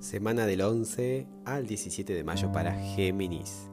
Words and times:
Semana 0.00 0.46
del 0.46 0.62
11 0.62 1.26
al 1.44 1.66
17 1.66 2.14
de 2.14 2.24
mayo 2.24 2.50
para 2.50 2.72
Géminis. 2.72 3.68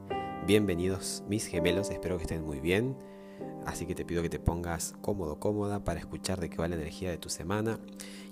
Bienvenidos 0.46 1.24
mis 1.28 1.46
gemelos, 1.46 1.90
espero 1.90 2.18
que 2.18 2.24
estén 2.24 2.44
muy 2.44 2.60
bien. 2.60 2.94
Así 3.64 3.86
que 3.86 3.94
te 3.94 4.04
pido 4.04 4.22
que 4.22 4.28
te 4.28 4.38
pongas 4.38 4.94
cómodo, 5.00 5.40
cómoda 5.40 5.82
para 5.82 5.98
escuchar 5.98 6.38
de 6.38 6.50
qué 6.50 6.58
va 6.58 6.68
la 6.68 6.76
energía 6.76 7.10
de 7.10 7.18
tu 7.18 7.30
semana. 7.30 7.80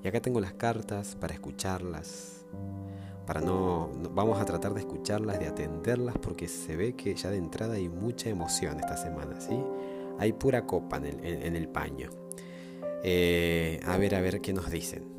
Y 0.03 0.09
acá 0.09 0.21
tengo 0.21 0.41
las 0.41 0.53
cartas 0.53 1.17
para 1.17 1.35
escucharlas. 1.35 2.45
Para 3.27 3.41
no, 3.41 3.91
vamos 4.13 4.39
a 4.39 4.45
tratar 4.45 4.75
de 4.75 4.81
escucharlas, 4.81 5.41
de 5.41 5.47
atenderlas, 5.47 6.17
porque 6.19 6.47
se 6.47 6.77
ve 6.77 6.95
que 6.95 7.15
ya 7.15 7.31
de 7.31 7.39
entrada 7.39 7.75
hay 7.75 7.89
mucha 7.89 8.29
emoción 8.29 8.79
esta 8.79 8.97
semana, 8.97 9.41
¿sí? 9.41 9.59
Hay 10.19 10.33
pura 10.33 10.67
copa 10.67 10.97
en 10.99 11.57
el, 11.57 11.69
paño. 11.69 12.11
Eh, 13.03 13.81
a 13.85 13.97
ver, 13.99 14.15
a 14.15 14.21
ver 14.21 14.41
qué 14.41 14.53
nos 14.53 14.71
dicen. 14.71 15.15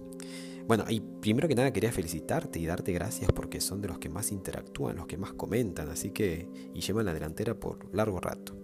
Bueno, 0.68 0.86
y 0.90 1.00
primero 1.00 1.48
que 1.48 1.54
nada 1.54 1.72
quería 1.72 1.92
felicitarte 1.92 2.58
y 2.60 2.66
darte 2.66 2.92
gracias 2.92 3.32
porque 3.32 3.62
son 3.62 3.82
de 3.82 3.88
los 3.88 4.00
que 4.00 4.10
más 4.10 4.32
interactúan, 4.32 4.96
los 4.96 5.06
que 5.06 5.18
más 5.18 5.34
comentan, 5.34 5.90
así 5.90 6.10
que 6.10 6.50
y 6.74 6.82
llevan 6.82 7.06
la 7.06 7.14
delantera 7.14 7.54
por 7.54 7.94
largo 7.94 8.20
rato. 8.20 8.56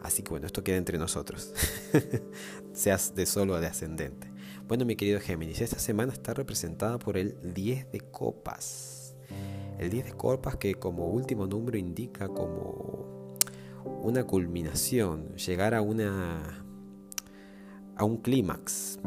Así 0.00 0.22
que 0.22 0.30
bueno, 0.30 0.46
esto 0.46 0.62
queda 0.62 0.76
entre 0.76 0.96
nosotros. 0.96 1.52
Seas 2.72 3.14
de 3.16 3.26
solo 3.26 3.54
o 3.54 3.60
de 3.60 3.66
ascendente. 3.66 4.30
Bueno, 4.68 4.84
mi 4.84 4.94
querido 4.94 5.18
Géminis, 5.18 5.60
esta 5.60 5.80
semana 5.80 6.12
está 6.12 6.32
representada 6.32 6.98
por 7.00 7.16
el 7.16 7.36
10 7.52 7.90
de 7.90 8.00
copas. 8.00 9.16
El 9.78 9.90
10 9.90 10.04
de 10.04 10.12
copas 10.12 10.56
que 10.56 10.74
como 10.74 11.08
último 11.08 11.46
número 11.46 11.76
indica 11.76 12.28
como 12.28 13.19
una 13.84 14.24
culminación, 14.24 15.34
llegar 15.36 15.74
a 15.74 15.82
una 15.82 16.64
a 17.96 18.04
un 18.04 18.16
clímax. 18.16 18.98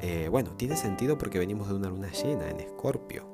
Eh, 0.00 0.28
bueno, 0.30 0.50
tiene 0.56 0.76
sentido 0.76 1.18
porque 1.18 1.38
venimos 1.38 1.68
de 1.68 1.74
una 1.74 1.88
luna 1.88 2.10
llena 2.10 2.50
en 2.50 2.60
Escorpio. 2.60 3.24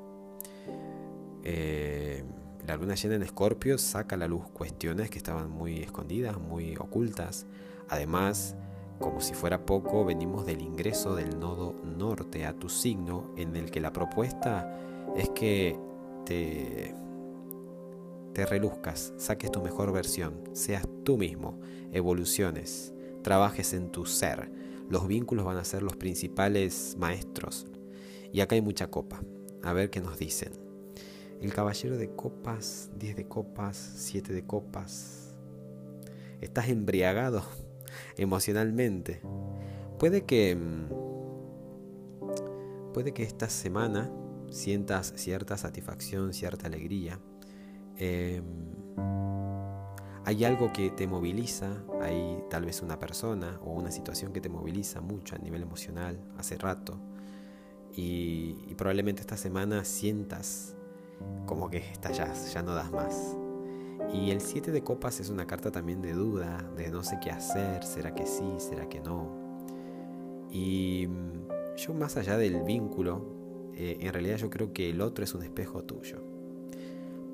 Eh, 1.43 2.23
la 2.65 2.75
luna 2.75 2.95
llena 2.95 3.15
en 3.15 3.23
Escorpio 3.23 3.77
saca 3.77 4.15
a 4.15 4.19
la 4.19 4.27
luz 4.27 4.47
cuestiones 4.49 5.09
que 5.09 5.17
estaban 5.17 5.49
muy 5.49 5.79
escondidas, 5.79 6.39
muy 6.39 6.75
ocultas. 6.77 7.47
Además, 7.89 8.55
como 8.99 9.21
si 9.21 9.33
fuera 9.33 9.65
poco, 9.65 10.05
venimos 10.05 10.45
del 10.45 10.61
ingreso 10.61 11.15
del 11.15 11.39
nodo 11.39 11.75
norte 11.83 12.45
a 12.45 12.53
tu 12.53 12.69
signo, 12.69 13.31
en 13.37 13.55
el 13.55 13.71
que 13.71 13.79
la 13.79 13.91
propuesta 13.91 14.79
es 15.15 15.29
que 15.29 15.79
te, 16.25 16.93
te 18.35 18.45
reluzcas, 18.45 19.15
saques 19.17 19.51
tu 19.51 19.63
mejor 19.63 19.91
versión, 19.91 20.43
seas 20.53 20.87
tú 21.03 21.17
mismo, 21.17 21.59
evoluciones, 21.91 22.93
trabajes 23.23 23.73
en 23.73 23.91
tu 23.91 24.05
ser 24.05 24.51
los 24.89 25.07
vínculos 25.07 25.45
van 25.45 25.57
a 25.57 25.63
ser 25.63 25.81
los 25.81 25.95
principales 25.95 26.95
maestros. 26.99 27.65
Y 28.31 28.41
acá 28.41 28.55
hay 28.55 28.61
mucha 28.61 28.87
copa. 28.87 29.21
A 29.63 29.73
ver 29.73 29.89
qué 29.89 29.99
nos 29.99 30.19
dicen. 30.19 30.53
El 31.41 31.53
caballero 31.53 31.97
de 31.97 32.11
copas, 32.11 32.91
10 32.97 33.15
de 33.15 33.27
copas, 33.27 33.77
7 33.77 34.31
de 34.33 34.45
copas. 34.45 35.35
Estás 36.39 36.69
embriagado 36.69 37.43
emocionalmente. 38.17 39.21
Puede 39.97 40.25
que 40.25 40.55
mm, 40.55 40.89
puede 42.93 43.11
que 43.13 43.23
esta 43.23 43.49
semana 43.49 44.11
sientas 44.51 45.13
cierta 45.15 45.57
satisfacción, 45.57 46.33
cierta 46.33 46.67
alegría. 46.67 47.19
Em, 47.97 48.43
hay 50.25 50.43
algo 50.43 50.73
que 50.73 50.89
te 50.89 51.07
moviliza, 51.07 51.83
hay 52.01 52.43
tal 52.49 52.65
vez 52.65 52.81
una 52.81 52.97
persona 52.99 53.59
o 53.63 53.71
una 53.71 53.91
situación 53.91 54.33
que 54.33 54.41
te 54.41 54.49
moviliza 54.49 55.01
mucho 55.01 55.35
a 55.35 55.37
nivel 55.37 55.61
emocional 55.61 56.19
hace 56.37 56.57
rato 56.57 56.99
y, 57.95 58.73
probablemente 58.75 59.21
esta 59.21 59.37
semana 59.37 59.85
sientas 59.85 60.75
como 61.45 61.69
que 61.69 61.77
estallas, 61.77 62.53
ya 62.53 62.61
no 62.61 62.75
das 62.75 62.91
más. 62.91 63.37
Y 64.13 64.31
el 64.31 64.41
7 64.41 64.71
de 64.71 64.83
copas 64.83 65.19
es 65.19 65.29
una 65.29 65.47
carta 65.47 65.71
también 65.71 66.01
de 66.01 66.13
duda, 66.13 66.69
de 66.75 66.89
no 66.89 67.03
sé 67.03 67.19
qué 67.21 67.31
hacer, 67.31 67.83
será 67.83 68.13
que 68.13 68.25
sí, 68.25 68.45
será 68.57 68.89
que 68.89 68.99
no. 68.99 69.29
Y 70.51 71.07
mm, 71.07 71.75
yo 71.77 71.93
más 71.93 72.17
allá 72.17 72.37
del 72.37 72.63
vínculo, 72.63 73.71
eh, 73.73 73.97
en 74.01 74.11
realidad 74.11 74.37
yo 74.37 74.49
creo 74.49 74.73
que 74.73 74.89
el 74.89 75.01
otro 75.01 75.23
es 75.23 75.33
un 75.33 75.43
espejo 75.43 75.83
tuyo. 75.83 76.34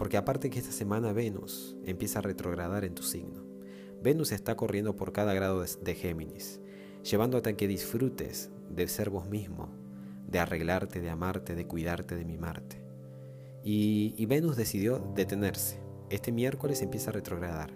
Porque 0.02 0.18
aparte 0.18 0.50
que 0.50 0.58
esta 0.58 0.72
semana 0.72 1.14
Venus 1.14 1.78
empieza 1.86 2.18
a 2.18 2.22
retrogradar 2.24 2.86
en 2.86 2.96
tu 2.96 3.04
signo. 3.04 3.44
Venus 4.02 4.32
está 4.32 4.56
corriendo 4.56 4.96
por 4.96 5.12
cada 5.14 5.36
grado 5.36 5.62
de 5.62 5.94
Géminis, 5.94 6.60
llevándote 7.04 7.52
a 7.52 7.54
que 7.56 7.68
disfrutes 7.68 8.50
de 8.72 8.88
ser 8.88 9.12
vos 9.12 9.30
mismo, 9.30 9.70
de 10.28 10.40
arreglarte, 10.40 11.02
de 11.02 11.12
amarte, 11.12 11.54
de 11.54 11.68
cuidarte, 11.68 12.16
de 12.16 12.26
mimarte. 12.26 12.84
Y, 13.64 14.26
Venus 14.26 14.58
decidió 14.58 14.98
detenerse. 15.14 15.80
Este 16.10 16.32
miércoles 16.32 16.82
empieza 16.82 17.12
a 17.12 17.14
retrogradar. 17.14 17.72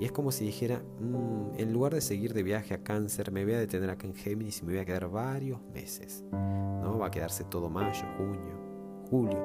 Y 0.00 0.04
es 0.04 0.10
como 0.10 0.32
si 0.32 0.44
dijera, 0.44 0.82
mm, 0.98 1.60
en 1.60 1.72
lugar 1.72 1.94
de 1.94 2.00
seguir 2.00 2.34
de 2.34 2.42
viaje 2.42 2.74
a 2.74 2.82
cáncer, 2.82 3.30
me 3.30 3.44
voy 3.44 3.54
a 3.54 3.60
detener 3.60 3.88
acá 3.88 4.08
en 4.08 4.16
Géminis 4.16 4.62
y 4.62 4.64
me 4.64 4.72
voy 4.72 4.80
a 4.80 4.84
quedar 4.84 5.08
varios 5.08 5.62
meses. 5.72 6.24
¿no? 6.32 6.98
Va 6.98 7.06
a 7.06 7.10
quedarse 7.12 7.44
todo 7.44 7.70
mayo, 7.70 8.04
junio, 8.16 9.06
julio. 9.08 9.38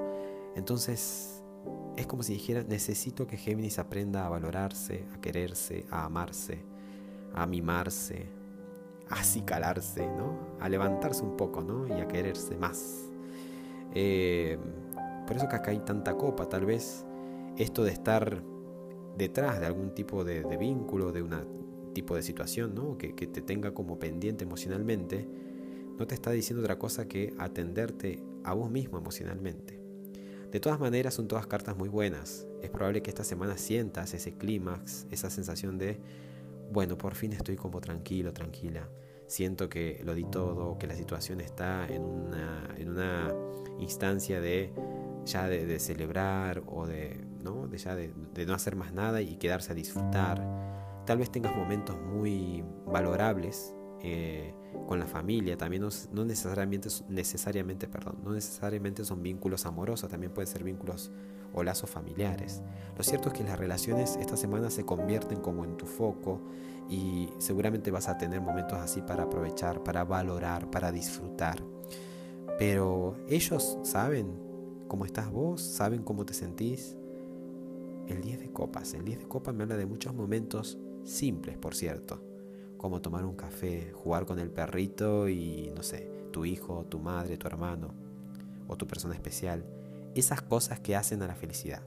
Entonces 0.55 1.36
es 1.97 2.05
como 2.05 2.21
si 2.21 2.33
dijera, 2.33 2.63
necesito 2.63 3.25
que 3.25 3.37
Géminis 3.37 3.79
aprenda 3.79 4.25
a 4.25 4.29
valorarse, 4.29 5.03
a 5.13 5.19
quererse, 5.19 5.85
a 5.89 6.05
amarse, 6.05 6.63
a 7.33 7.47
mimarse, 7.47 8.27
a 9.09 9.15
acicalarse, 9.15 10.05
¿no? 10.05 10.57
A 10.59 10.69
levantarse 10.69 11.23
un 11.23 11.35
poco, 11.35 11.63
¿no? 11.63 11.87
Y 11.87 11.99
a 11.99 12.07
quererse 12.07 12.55
más. 12.55 13.05
Eh, 13.95 14.59
por 15.25 15.37
eso 15.37 15.49
que 15.49 15.55
acá 15.55 15.71
hay 15.71 15.79
tanta 15.79 16.15
copa, 16.15 16.47
tal 16.47 16.65
vez 16.65 17.03
esto 17.57 17.83
de 17.83 17.91
estar 17.91 18.43
detrás 19.17 19.59
de 19.59 19.65
algún 19.65 19.95
tipo 19.95 20.23
de, 20.23 20.43
vínculo, 20.57 21.11
de 21.11 21.23
un 21.23 21.91
tipo 21.93 22.15
de 22.15 22.21
situación, 22.21 22.75
¿no? 22.75 22.99
Que, 22.99 23.15
que 23.15 23.25
te 23.25 23.41
tenga 23.41 23.73
como 23.73 23.97
pendiente 23.97 24.43
emocionalmente, 24.43 25.27
no 25.97 26.05
te 26.05 26.13
está 26.13 26.29
diciendo 26.29 26.61
otra 26.61 26.77
cosa 26.77 27.07
que 27.07 27.33
atenderte 27.39 28.21
a 28.43 28.53
vos 28.53 28.69
mismo 28.69 28.99
emocionalmente. 28.99 29.76
De 30.51 30.59
todas 30.59 30.79
maneras, 30.79 31.13
son 31.13 31.27
todas 31.27 31.47
cartas 31.47 31.75
muy 31.77 31.89
buenas. 31.89 32.47
Es 32.61 32.69
probable 32.69 33.01
que 33.01 33.09
esta 33.09 33.23
semana 33.23 33.57
sientas 33.57 34.13
ese 34.13 34.37
clímax, 34.37 35.05
esa 35.11 35.29
sensación 35.29 35.77
de, 35.77 35.99
bueno, 36.71 36.97
por 36.97 37.15
fin 37.15 37.33
estoy 37.33 37.55
como 37.55 37.81
tranquilo, 37.81 38.33
tranquila. 38.33 38.89
Siento 39.27 39.67
que 39.69 40.01
lo 40.05 40.15
di 40.15 40.23
todo, 40.23 40.77
que 40.77 40.87
la 40.87 40.95
situación 40.95 41.41
está 41.41 41.85
en 41.87 42.01
una, 42.03 42.75
en 42.77 42.89
una 42.89 43.35
instancia 43.79 44.39
de 44.39 44.73
ya 45.25 45.47
de, 45.47 45.79
celebrar 45.79 46.63
o 46.67 46.87
de, 46.87 47.19
¿no? 47.43 47.67
De, 47.67 48.45
no 48.45 48.53
hacer 48.53 48.75
más 48.75 48.93
nada 48.93 49.21
y 49.21 49.35
quedarse 49.35 49.73
a 49.73 49.75
disfrutar. 49.75 50.41
Tal 51.05 51.17
vez 51.17 51.29
tengas 51.29 51.55
momentos 51.55 51.99
muy 51.99 52.63
valorables 52.85 53.75
eh, 54.03 54.53
con 54.87 54.99
la 54.99 55.07
familia, 55.07 55.57
también 55.57 55.83
no, 56.11 56.25
necesariamente, 56.25 56.89
necesariamente, 57.09 57.87
perdón, 57.87 58.19
no 58.23 58.31
necesariamente 58.31 59.03
son 59.03 59.23
vínculos 59.23 59.65
amorosos, 59.65 60.09
también 60.09 60.31
pueden 60.31 60.47
ser 60.47 60.63
vínculos 60.63 61.11
o 61.53 61.63
lazos 61.63 61.89
familiares. 61.89 62.61
Lo 62.95 63.03
cierto 63.03 63.29
es 63.29 63.33
que 63.33 63.43
las 63.43 63.57
relaciones 63.57 64.15
esta 64.17 64.37
semana 64.37 64.69
se 64.69 64.85
convierten 64.85 65.39
como 65.39 65.65
en 65.65 65.77
tu 65.77 65.87
foco 65.87 66.41
y 66.89 67.29
seguramente 67.39 67.89
vas 67.91 68.07
a 68.07 68.17
tener 68.17 68.39
momentos 68.39 68.77
así 68.79 69.01
para 69.01 69.23
aprovechar, 69.23 69.83
para 69.83 70.03
valorar, 70.03 70.69
para 70.69 70.91
disfrutar. 70.91 71.61
Pero 72.59 73.15
ellos 73.27 73.79
saben 73.83 74.31
cómo 74.87 75.05
estás 75.05 75.31
vos, 75.31 75.61
saben 75.61 76.03
cómo 76.03 76.25
te 76.25 76.33
sentís. 76.33 76.97
El 78.07 78.21
10 78.21 78.39
de 78.39 78.51
copas, 78.51 78.93
el 78.93 79.03
10 79.03 79.19
de 79.19 79.27
copas 79.27 79.53
me 79.53 79.63
habla 79.63 79.75
de 79.75 79.85
muchos 79.85 80.13
momentos 80.13 80.77
simples, 81.03 81.57
por 81.57 81.75
cierto 81.75 82.26
como 82.77 83.01
tomar 83.01 83.25
un 83.25 83.35
café, 83.35 83.91
jugar 83.93 84.25
con 84.25 84.39
el 84.39 84.49
perrito 84.49 85.29
y, 85.29 85.71
no 85.75 85.83
sé, 85.83 86.09
tu 86.31 86.45
hijo, 86.45 86.85
tu 86.85 86.99
madre, 86.99 87.37
tu 87.37 87.47
hermano 87.47 87.93
o 88.67 88.77
tu 88.77 88.87
persona 88.87 89.13
especial. 89.13 89.65
Esas 90.15 90.41
cosas 90.41 90.79
que 90.79 90.95
hacen 90.95 91.21
a 91.21 91.27
la 91.27 91.35
felicidad. 91.35 91.81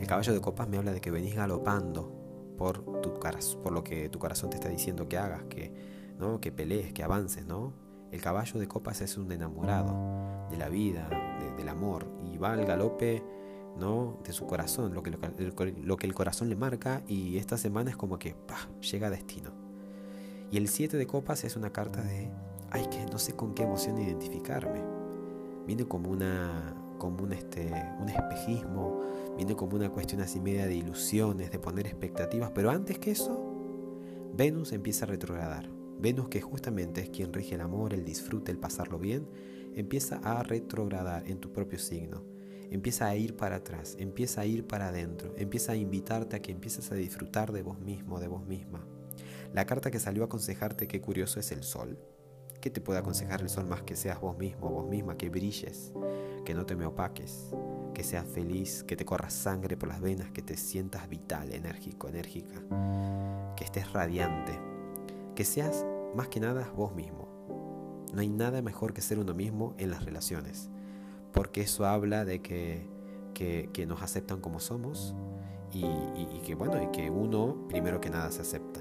El 0.00 0.06
caballo 0.06 0.32
de 0.32 0.40
copas 0.40 0.68
me 0.68 0.78
habla 0.78 0.92
de 0.92 1.00
que 1.00 1.10
venís 1.10 1.34
galopando 1.34 2.12
por, 2.58 2.82
tu 3.02 3.14
por 3.62 3.72
lo 3.72 3.84
que 3.84 4.08
tu 4.08 4.18
corazón 4.18 4.50
te 4.50 4.56
está 4.56 4.68
diciendo 4.68 5.08
que 5.08 5.18
hagas, 5.18 5.44
que, 5.44 5.72
¿no? 6.18 6.40
que 6.40 6.50
pelees, 6.50 6.92
que 6.92 7.02
avances, 7.02 7.46
¿no? 7.46 7.72
El 8.10 8.20
caballo 8.20 8.58
de 8.58 8.68
copas 8.68 9.00
es 9.00 9.16
un 9.16 9.30
enamorado 9.32 10.48
de 10.50 10.56
la 10.56 10.68
vida, 10.68 11.08
del 11.56 11.68
amor, 11.68 12.06
y 12.24 12.38
va 12.38 12.52
al 12.52 12.64
galope 12.64 13.22
¿no? 13.78 14.18
de 14.24 14.32
su 14.32 14.46
corazón, 14.46 14.94
lo 14.94 15.02
que, 15.02 15.10
lo, 15.10 15.96
que 15.96 16.06
el 16.06 16.14
corazón 16.14 16.48
le 16.48 16.56
marca 16.56 17.02
y 17.06 17.36
esta 17.36 17.56
semana 17.56 17.90
es 17.90 17.96
como 17.96 18.18
que 18.18 18.34
llega 18.90 19.08
a 19.08 19.10
destino. 19.10 19.50
Y 20.50 20.56
el 20.58 20.68
7 20.68 20.96
de 20.96 21.06
copas 21.06 21.44
es 21.44 21.56
una 21.56 21.70
carta 21.70 22.02
de, 22.02 22.30
ay, 22.70 22.86
que 22.90 23.04
no 23.06 23.18
sé 23.18 23.34
con 23.34 23.54
qué 23.54 23.64
emoción 23.64 23.98
identificarme. 23.98 24.82
Viene 25.66 25.84
como 25.86 26.10
una 26.10 26.82
como 26.98 27.24
un, 27.24 27.32
este, 27.34 27.70
un 28.00 28.08
espejismo, 28.08 29.02
viene 29.36 29.54
como 29.54 29.76
una 29.76 29.90
cuestión 29.90 30.22
así 30.22 30.40
media 30.40 30.66
de 30.66 30.74
ilusiones, 30.74 31.50
de 31.50 31.58
poner 31.58 31.86
expectativas, 31.86 32.52
pero 32.54 32.70
antes 32.70 32.98
que 32.98 33.10
eso, 33.10 33.56
Venus 34.34 34.72
empieza 34.72 35.04
a 35.04 35.08
retrogradar. 35.08 35.68
Venus, 35.98 36.28
que 36.28 36.40
justamente 36.40 37.00
es 37.00 37.10
quien 37.10 37.32
rige 37.32 37.54
el 37.54 37.60
amor, 37.60 37.94
el 37.94 38.04
disfrute, 38.04 38.52
el 38.52 38.58
pasarlo 38.58 38.98
bien, 38.98 39.26
empieza 39.74 40.16
a 40.16 40.42
retrogradar 40.42 41.26
en 41.26 41.38
tu 41.38 41.52
propio 41.52 41.78
signo. 41.78 42.35
Empieza 42.70 43.06
a 43.06 43.16
ir 43.16 43.36
para 43.36 43.56
atrás, 43.56 43.96
empieza 43.98 44.40
a 44.40 44.46
ir 44.46 44.66
para 44.66 44.88
adentro, 44.88 45.34
empieza 45.36 45.72
a 45.72 45.76
invitarte 45.76 46.36
a 46.36 46.42
que 46.42 46.52
empieces 46.52 46.90
a 46.90 46.96
disfrutar 46.96 47.52
de 47.52 47.62
vos 47.62 47.78
mismo, 47.78 48.18
de 48.18 48.28
vos 48.28 48.44
misma. 48.46 48.86
La 49.52 49.66
carta 49.66 49.90
que 49.90 50.00
salió 50.00 50.22
a 50.22 50.26
aconsejarte 50.26 50.88
qué 50.88 51.00
curioso 51.00 51.40
es 51.40 51.52
el 51.52 51.62
sol. 51.62 51.98
¿Qué 52.60 52.70
te 52.70 52.80
puede 52.80 52.98
aconsejar 52.98 53.42
el 53.42 53.48
sol 53.48 53.66
más 53.66 53.82
que 53.82 53.94
seas 53.94 54.20
vos 54.20 54.36
mismo, 54.36 54.70
vos 54.70 54.88
misma, 54.88 55.16
que 55.16 55.28
brilles, 55.28 55.92
que 56.44 56.54
no 56.54 56.66
te 56.66 56.74
me 56.74 56.86
opaques, 56.86 57.50
que 57.94 58.02
seas 58.02 58.26
feliz, 58.26 58.82
que 58.82 58.96
te 58.96 59.04
corra 59.04 59.30
sangre 59.30 59.76
por 59.76 59.88
las 59.88 60.00
venas, 60.00 60.30
que 60.32 60.42
te 60.42 60.56
sientas 60.56 61.08
vital, 61.08 61.52
enérgico, 61.52 62.08
enérgica, 62.08 62.60
que 63.56 63.64
estés 63.64 63.92
radiante, 63.92 64.58
que 65.34 65.44
seas 65.44 65.86
más 66.14 66.28
que 66.28 66.40
nada 66.40 66.72
vos 66.76 66.94
mismo. 66.94 67.28
No 68.12 68.20
hay 68.20 68.28
nada 68.28 68.62
mejor 68.62 68.92
que 68.92 69.00
ser 69.00 69.18
uno 69.18 69.34
mismo 69.34 69.74
en 69.78 69.90
las 69.90 70.04
relaciones, 70.04 70.70
porque 71.36 71.60
eso 71.60 71.84
habla 71.84 72.24
de 72.24 72.40
que, 72.40 72.88
que, 73.34 73.86
nos 73.86 74.02
aceptan 74.02 74.40
como 74.40 74.58
somos 74.58 75.14
y, 75.70 75.84
que 76.40 76.54
bueno, 76.54 76.82
y 76.82 76.86
que 76.90 77.10
uno 77.10 77.66
primero 77.68 78.00
que 78.00 78.08
nada 78.08 78.30
se 78.30 78.40
acepta 78.40 78.80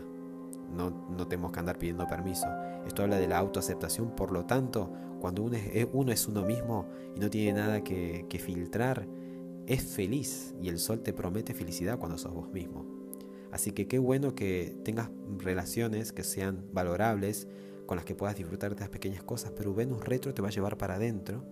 no, 0.72 0.90
no 1.10 1.28
tenemos 1.28 1.52
que 1.52 1.60
andar 1.60 1.78
pidiendo 1.78 2.08
permiso. 2.08 2.48
Esto 2.88 3.04
habla 3.04 3.18
de 3.18 3.28
la 3.28 3.38
autoaceptación, 3.38 4.16
por 4.16 4.32
lo 4.32 4.46
tanto, 4.46 4.92
cuando 5.20 5.44
uno 5.44 5.58
es, 5.58 6.28
uno 6.28 6.46
mismo 6.46 6.88
y 7.16 7.20
no 7.20 7.30
tiene 7.30 7.60
nada 7.60 7.84
que, 7.84 8.42
filtrar, 8.42 9.06
es 9.68 9.84
feliz 9.84 10.56
y 10.62 10.70
el 10.70 10.80
sol 10.80 11.02
te 11.02 11.12
promete 11.12 11.54
felicidad 11.54 12.00
cuando 12.00 12.18
sos 12.18 12.34
vos 12.34 12.52
mismo. 12.54 12.86
Así 13.52 13.74
que 13.74 13.88
qué 13.88 14.00
bueno 14.00 14.34
que 14.34 14.78
tengas 14.84 15.10
relaciones 15.40 16.14
que 16.14 16.24
sean 16.24 16.66
valorables, 16.72 17.50
con 17.86 17.98
las 17.98 18.06
que 18.06 18.16
puedas 18.16 18.36
disfrutar 18.36 18.70
de 18.70 18.76
estas 18.76 18.90
pequeñas 18.90 19.24
cosas, 19.24 19.52
pero 19.56 19.74
Venus 19.74 20.04
retro 20.06 20.34
te 20.34 20.42
va 20.42 20.48
a 20.48 20.52
llevar 20.52 20.78
para 20.78 20.96
adentro 20.96 21.44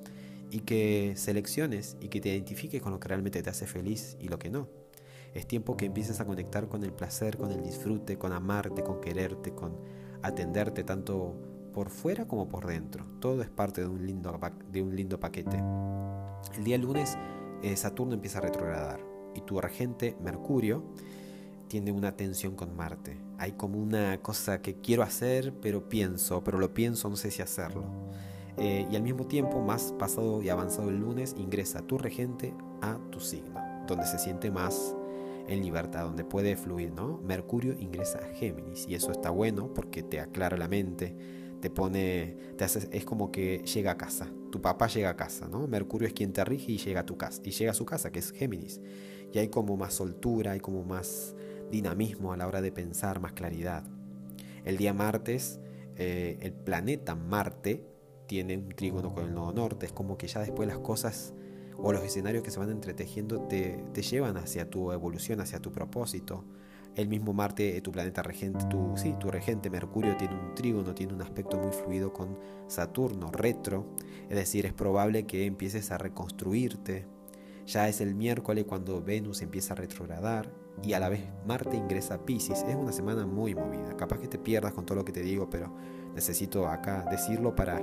y 0.53 0.59
que 0.59 1.13
selecciones 1.15 1.97
y 2.00 2.09
que 2.09 2.21
te 2.21 2.29
identifiques 2.29 2.79
con 2.79 2.91
lo 2.91 3.00
que 3.00 3.07
realmente 3.07 3.41
te 3.41 3.50
hace 3.50 3.65
feliz 3.65 4.15
y 4.19 4.27
lo 4.27 4.38
que 4.38 4.51
no. 4.51 4.67
Es 5.33 5.47
tiempo 5.47 5.75
que 5.75 5.85
empieces 5.85 6.19
a 6.19 6.25
conectar 6.25 6.67
con 6.67 6.83
el 6.83 6.94
placer, 6.94 7.38
con 7.38 7.51
el 7.51 7.63
disfrute, 7.63 8.19
con 8.19 8.33
amarte, 8.33 8.83
con 8.83 9.01
quererte, 9.01 9.51
con 9.55 9.75
atenderte 10.21 10.83
tanto 10.83 11.35
por 11.73 11.89
fuera 11.89 12.27
como 12.27 12.50
por 12.50 12.67
dentro. 12.67 13.03
Todo 13.19 13.41
es 13.41 13.50
parte 13.50 13.81
de 13.81 13.88
un 13.88 14.05
lindo, 14.05 14.39
de 14.71 14.81
un 14.83 14.95
lindo 14.95 15.19
paquete. 15.19 15.57
El 16.55 16.63
día 16.63 16.77
lunes 16.77 17.17
eh, 17.63 17.75
Saturno 17.75 18.13
empieza 18.13 18.38
a 18.38 18.41
retrogradar 18.41 19.03
y 19.33 19.41
tu 19.41 19.59
regente 19.59 20.15
Mercurio 20.21 20.83
tiene 21.67 21.91
una 21.91 22.15
tensión 22.15 22.55
con 22.55 22.75
Marte. 22.75 23.17
Hay 23.39 23.53
como 23.53 23.79
una 23.79 24.21
cosa 24.21 24.61
que 24.61 24.75
quiero 24.75 25.01
hacer, 25.01 25.51
pero 25.59 25.89
pienso, 25.89 26.44
pero 26.44 26.59
lo 26.59 26.75
pienso, 26.75 27.09
no 27.09 27.15
sé 27.15 27.31
si 27.31 27.41
hacerlo. 27.41 27.85
Eh, 28.57 28.88
y 28.89 28.95
al 28.95 29.03
mismo 29.03 29.25
tiempo, 29.25 29.61
más 29.61 29.94
pasado 29.97 30.41
y 30.41 30.50
avanzado 30.50 30.89
el 30.89 30.97
lunes, 30.97 31.35
ingresa 31.38 31.81
tu 31.81 31.97
regente 31.97 32.53
a 32.81 33.00
tu 33.09 33.19
signo, 33.19 33.59
donde 33.88 34.05
se 34.05 34.19
siente 34.19 34.51
más 34.51 34.95
en 35.47 35.61
libertad, 35.61 36.05
donde 36.05 36.23
puede 36.23 36.55
fluir, 36.55 36.91
¿no? 36.94 37.19
Mercurio 37.23 37.73
ingresa 37.79 38.19
a 38.19 38.35
Géminis 38.35 38.88
y 38.88 38.95
eso 38.95 39.11
está 39.11 39.29
bueno 39.29 39.73
porque 39.73 40.03
te 40.03 40.19
aclara 40.19 40.55
la 40.57 40.67
mente, 40.67 41.15
te 41.59 41.69
pone, 41.69 42.38
te 42.57 42.63
hace, 42.63 42.88
es 42.91 43.05
como 43.05 43.31
que 43.31 43.59
llega 43.59 43.91
a 43.91 43.97
casa, 43.97 44.29
tu 44.51 44.61
papá 44.61 44.88
llega 44.88 45.09
a 45.09 45.15
casa, 45.15 45.47
¿no? 45.47 45.67
Mercurio 45.67 46.07
es 46.07 46.13
quien 46.13 46.31
te 46.31 46.45
rige 46.45 46.73
y 46.73 46.77
llega 46.77 47.01
a 47.01 47.05
tu 47.05 47.17
casa, 47.17 47.41
y 47.44 47.51
llega 47.51 47.71
a 47.71 47.75
su 47.75 47.85
casa, 47.85 48.11
que 48.11 48.19
es 48.19 48.31
Géminis. 48.31 48.79
Y 49.33 49.39
hay 49.39 49.47
como 49.47 49.75
más 49.75 49.95
soltura, 49.95 50.51
hay 50.51 50.59
como 50.59 50.83
más 50.83 51.35
dinamismo 51.71 52.33
a 52.33 52.38
la 52.38 52.47
hora 52.47 52.61
de 52.61 52.71
pensar, 52.71 53.19
más 53.19 53.33
claridad. 53.33 53.83
El 54.63 54.77
día 54.77 54.94
martes, 54.94 55.59
eh, 55.95 56.38
el 56.41 56.53
planeta 56.53 57.15
Marte 57.15 57.93
tiene 58.33 58.57
un 58.57 58.69
trígono 58.69 59.13
con 59.13 59.25
el 59.25 59.35
nodo 59.35 59.53
norte, 59.53 59.85
es 59.85 59.91
como 59.91 60.18
que 60.18 60.25
ya 60.25 60.39
después 60.39 60.68
las 60.68 60.80
cosas 60.80 61.35
o 61.77 61.94
los 61.94 62.01
escenarios 62.01 62.41
que 62.41 62.50
se 62.50 62.57
van 62.57 62.71
entretejiendo 62.71 63.41
te, 63.41 63.85
te 63.94 64.01
llevan 64.01 64.38
hacia 64.38 64.68
tu 64.68 64.91
evolución, 64.91 65.39
hacia 65.39 65.59
tu 65.59 65.71
propósito. 65.71 66.44
El 66.95 67.09
mismo 67.09 67.33
Marte, 67.33 67.80
tu 67.81 67.91
planeta 67.91 68.24
regente, 68.24 68.65
tu, 68.65 68.94
sí, 68.95 69.13
tu 69.19 69.30
regente 69.30 69.69
Mercurio 69.69 70.18
tiene 70.18 70.33
un 70.33 70.56
trígono, 70.56 70.95
tiene 70.95 71.13
un 71.13 71.21
aspecto 71.21 71.59
muy 71.59 71.71
fluido 71.71 72.12
con 72.12 72.39
Saturno 72.65 73.30
retro, 73.31 73.85
es 74.27 74.36
decir, 74.36 74.65
es 74.65 74.74
probable 74.74 75.27
que 75.27 75.45
empieces 75.45 75.91
a 75.91 76.00
reconstruirte. 76.00 77.06
Ya 77.68 77.88
es 77.88 78.01
el 78.01 78.15
miércoles 78.15 78.65
cuando 78.68 79.00
Venus 79.03 79.44
empieza 79.44 79.74
a 79.74 79.77
retrogradar 79.77 80.51
y 80.81 80.94
a 80.94 81.00
la 81.00 81.09
vez 81.09 81.21
Marte 81.45 81.77
ingresa 81.77 82.15
a 82.15 82.25
Pisces. 82.25 82.65
Es 82.68 82.75
una 82.75 82.91
semana 82.91 83.27
muy 83.27 83.53
movida. 83.53 83.95
Capaz 83.95 84.18
que 84.18 84.27
te 84.27 84.39
pierdas 84.39 84.74
con 84.74 84.88
todo 84.88 84.97
lo 84.97 85.06
que 85.06 85.12
te 85.12 85.21
digo, 85.21 85.50
pero 85.51 85.71
necesito 86.15 86.68
acá 86.68 87.06
decirlo 87.09 87.56
para 87.56 87.81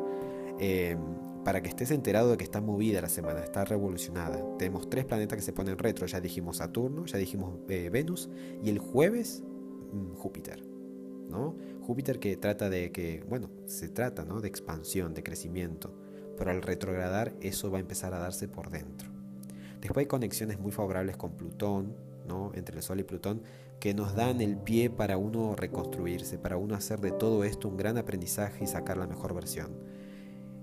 eh, 0.61 0.97
para 1.45 1.62
que 1.62 1.69
estés 1.69 1.91
enterado 1.91 2.31
de 2.31 2.37
que 2.37 2.45
está 2.45 2.61
movida 2.61 3.01
la 3.01 3.09
semana, 3.09 3.41
está 3.41 3.65
revolucionada. 3.65 4.45
Tenemos 4.59 4.91
tres 4.91 5.07
planetas 5.07 5.37
que 5.37 5.43
se 5.43 5.53
ponen 5.53 5.79
retro, 5.79 6.07
ya 6.07 6.21
dijimos 6.21 6.59
Saturno, 6.59 7.07
ya 7.07 7.19
dijimos 7.19 7.59
eh, 7.69 7.89
Venus 7.91 8.29
y 8.62 8.69
el 8.69 8.79
jueves 8.79 9.43
mm, 9.93 10.15
Júpiter. 10.17 10.62
¿no? 11.31 11.57
Júpiter 11.81 12.19
que 12.19 12.37
trata 12.37 12.69
de 12.69 12.93
que, 12.93 13.25
bueno, 13.29 13.49
se 13.65 13.89
trata 13.89 14.25
¿no? 14.25 14.41
de 14.41 14.49
expansión, 14.49 15.15
de 15.15 15.23
crecimiento, 15.23 15.95
pero 16.37 16.51
al 16.51 16.61
retrogradar 16.61 17.33
eso 17.41 17.71
va 17.71 17.79
a 17.79 17.81
empezar 17.81 18.13
a 18.13 18.19
darse 18.19 18.47
por 18.49 18.71
dentro. 18.71 19.11
Después 19.81 20.05
hay 20.05 20.09
conexiones 20.09 20.59
muy 20.61 20.73
favorables 20.73 21.17
con 21.17 21.37
Plutón, 21.37 21.95
¿no? 22.29 22.53
entre 22.55 22.77
el 22.77 22.83
Sol 22.83 23.01
y 23.01 23.05
Plutón, 23.05 23.43
que 23.79 23.95
nos 23.95 24.15
dan 24.15 24.43
el 24.43 24.59
pie 24.59 24.91
para 24.91 25.17
uno 25.17 25.56
reconstruirse, 25.56 26.39
para 26.39 26.59
uno 26.59 26.75
hacer 26.75 27.01
de 27.01 27.13
todo 27.13 27.45
esto 27.45 27.69
un 27.69 27.79
gran 27.79 27.97
aprendizaje 27.97 28.65
y 28.65 28.67
sacar 28.67 28.99
la 28.99 29.06
mejor 29.06 29.33
versión. 29.35 29.71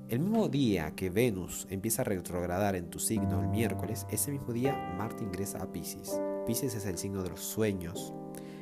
El 0.10 0.20
mismo 0.22 0.48
día 0.48 0.96
que 0.96 1.10
Venus 1.10 1.68
empieza 1.70 2.02
a 2.02 2.06
retrogradar 2.06 2.78
en 2.78 2.90
tu 2.90 2.98
signo 2.98 3.42
el 3.42 3.50
miércoles, 3.50 4.08
ese 4.10 4.32
mismo 4.32 4.54
día 4.54 4.74
Marte 4.98 5.26
ingresa 5.26 5.62
a 5.62 5.74
Pisces. 5.74 6.22
Pisces 6.46 6.76
es 6.76 6.86
el 6.86 6.98
signo 6.98 7.24
de 7.24 7.30
los 7.32 7.42
sueños, 7.42 8.14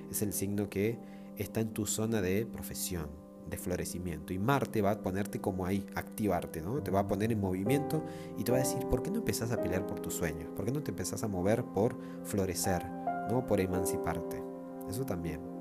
es 0.09 0.23
el 0.23 0.33
signo 0.33 0.71
que 0.71 0.97
está 1.37 1.59
en 1.59 1.71
tu 1.71 1.85
zona 1.85 2.19
de 2.19 2.47
profesión, 2.47 3.09
de 3.47 3.57
florecimiento. 3.57 4.33
Y 4.33 4.39
Marte 4.39 4.81
va 4.81 4.89
a 4.89 5.03
ponerte 5.03 5.39
como 5.39 5.67
ahí, 5.67 5.85
activarte, 5.93 6.63
¿no? 6.63 6.81
Te 6.81 6.89
va 6.89 7.01
a 7.01 7.07
poner 7.07 7.31
en 7.31 7.41
movimiento 7.41 8.03
y 8.39 8.43
te 8.43 8.51
va 8.51 8.57
a 8.57 8.61
decir, 8.61 8.79
¿por 8.87 9.03
qué 9.03 9.11
no 9.11 9.19
empezás 9.19 9.51
a 9.51 9.61
pelear 9.61 9.85
por 9.85 9.99
tus 9.99 10.15
sueños? 10.15 10.49
¿Por 10.55 10.65
qué 10.65 10.71
no 10.71 10.81
te 10.81 10.89
empezás 10.89 11.23
a 11.23 11.27
mover 11.27 11.63
por 11.63 11.95
florecer, 12.23 12.83
¿no? 13.29 13.45
Por 13.45 13.59
emanciparte. 13.59 14.41
Eso 14.89 15.05
también. 15.05 15.54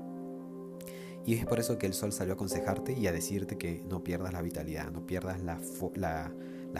Y 1.25 1.33
es 1.33 1.45
por 1.45 1.59
eso 1.59 1.79
que 1.79 1.87
el 1.87 1.93
sol 1.93 2.11
salió 2.11 2.33
a 2.33 2.35
aconsejarte 2.35 2.93
y 2.93 3.07
a 3.07 3.11
decirte 3.11 3.57
que 3.57 3.83
no 3.89 4.03
pierdas 4.03 4.31
la 4.31 4.43
vitalidad, 4.43 4.91
no 4.91 5.07
pierdas 5.07 5.41
la, 5.41 5.57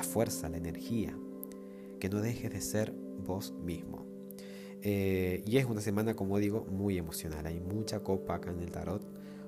fuerza, 0.03 0.49
la 0.49 0.57
energía, 0.57 1.17
que 1.99 2.09
no 2.09 2.21
dejes 2.21 2.51
de 2.51 2.61
ser 2.61 2.93
vos 3.25 3.53
mismo. 3.63 4.05
Eh, 4.83 5.41
y 5.47 5.57
es 5.57 5.65
una 5.65 5.81
semana, 5.81 6.15
como 6.15 6.37
digo, 6.37 6.63
muy 6.69 6.99
emocional. 6.99 7.47
Hay 7.47 7.59
mucha 7.59 8.01
copa 8.01 8.35
acá 8.35 8.51
en 8.51 8.61
el 8.61 8.69
tarot. 8.69 9.03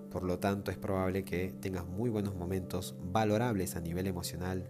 Por 0.09 0.23
lo 0.23 0.39
tanto, 0.39 0.71
es 0.71 0.77
probable 0.77 1.23
que 1.23 1.53
tengas 1.61 1.85
muy 1.85 2.09
buenos 2.09 2.35
momentos 2.35 2.95
valorables 3.11 3.75
a 3.75 3.81
nivel 3.81 4.07
emocional, 4.07 4.67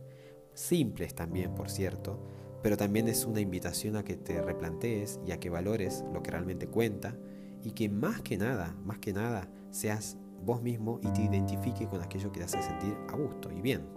simples 0.54 1.16
también, 1.16 1.56
por 1.56 1.70
cierto, 1.70 2.20
pero 2.64 2.76
también 2.76 3.08
es 3.08 3.24
una 3.24 3.40
invitación 3.40 3.96
a 3.96 4.04
que 4.04 4.18
te 4.18 4.42
replantees 4.42 5.22
y 5.26 5.32
a 5.32 5.40
que 5.40 5.50
valores 5.50 6.04
lo 6.12 6.22
que 6.22 6.32
realmente 6.32 6.68
cuenta 6.68 7.16
y 7.64 7.72
que 7.72 7.88
más 7.88 8.22
que 8.22 8.38
nada, 8.38 8.76
más 8.84 9.00
que 9.00 9.14
nada, 9.14 9.50
seas 9.72 10.18
vos 10.44 10.62
mismo 10.62 11.00
y 11.02 11.08
te 11.10 11.22
identifique 11.22 11.88
con 11.88 12.02
aquello 12.02 12.32
que 12.32 12.40
te 12.40 12.46
hace 12.46 12.62
sentir 12.62 12.96
a 13.10 13.16
gusto 13.16 13.52
y 13.52 13.62
bien, 13.62 13.88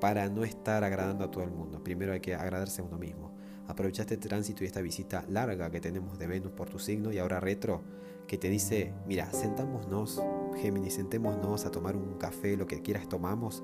para 0.00 0.28
no 0.28 0.44
estar 0.44 0.84
agradando 0.84 1.24
a 1.24 1.30
todo 1.30 1.44
el 1.44 1.50
mundo. 1.50 1.82
Primero 1.82 2.12
hay 2.12 2.20
que 2.20 2.34
agradarse 2.34 2.82
a 2.82 2.84
uno 2.84 2.98
mismo. 2.98 3.32
Aprovecha 3.66 4.02
este 4.02 4.18
tránsito 4.18 4.62
y 4.62 4.66
esta 4.66 4.82
visita 4.82 5.24
larga 5.28 5.70
que 5.70 5.80
tenemos 5.80 6.18
de 6.18 6.26
Venus 6.26 6.52
por 6.52 6.68
tu 6.68 6.78
signo 6.78 7.12
y 7.12 7.18
ahora 7.18 7.40
retro 7.40 7.82
que 8.26 8.36
te 8.36 8.50
dice, 8.50 8.92
mira, 9.06 9.30
sentámonos, 9.32 10.22
Géminis, 10.60 10.94
sentémonos 10.94 11.64
a 11.64 11.70
tomar 11.70 11.96
un 11.96 12.14
café, 12.14 12.56
lo 12.56 12.66
que 12.66 12.82
quieras 12.82 13.08
tomamos 13.08 13.62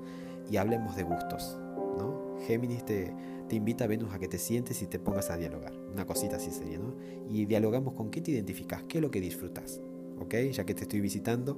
y 0.49 0.57
hablemos 0.57 0.95
de 0.95 1.03
gustos. 1.03 1.59
¿no? 1.97 2.35
Géminis 2.47 2.83
te, 2.85 3.13
te 3.47 3.55
invita 3.55 3.83
a 3.83 3.87
Venus 3.87 4.13
a 4.13 4.19
que 4.19 4.27
te 4.27 4.39
sientes 4.39 4.81
y 4.81 4.87
te 4.87 4.97
pongas 4.97 5.29
a 5.29 5.37
dialogar. 5.37 5.73
Una 5.91 6.05
cosita 6.05 6.37
así 6.37 6.51
sería, 6.51 6.79
¿no? 6.79 6.95
Y 7.29 7.45
dialogamos 7.45 7.93
con 7.93 8.09
qué 8.09 8.21
te 8.21 8.31
identificas, 8.31 8.83
qué 8.83 8.97
es 8.97 9.01
lo 9.01 9.11
que 9.11 9.21
disfrutas. 9.21 9.81
Ya 10.29 10.65
que 10.65 10.73
te 10.73 10.83
estoy 10.83 11.01
visitando. 11.01 11.57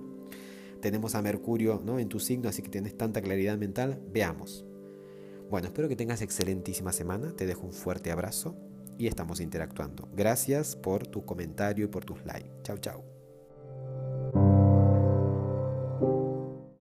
Tenemos 0.83 1.15
a 1.15 1.21
Mercurio 1.21 1.81
¿no? 1.81 1.97
en 1.97 2.09
tu 2.09 2.19
signo, 2.19 2.49
así 2.49 2.61
que 2.61 2.67
tienes 2.67 2.97
tanta 2.97 3.21
claridad 3.21 3.57
mental. 3.57 4.01
Veamos. 4.11 4.65
Bueno, 5.49 5.67
espero 5.67 5.87
que 5.87 5.95
tengas 5.95 6.21
excelentísima 6.21 6.91
semana. 6.91 7.31
Te 7.31 7.45
dejo 7.45 7.65
un 7.65 7.71
fuerte 7.71 8.11
abrazo 8.11 8.57
y 8.97 9.07
estamos 9.07 9.39
interactuando. 9.39 10.09
Gracias 10.13 10.75
por 10.75 11.07
tu 11.07 11.23
comentario 11.23 11.85
y 11.85 11.87
por 11.87 12.03
tus 12.03 12.25
likes. 12.25 12.51
Chao, 12.63 12.79
chao. 12.79 13.12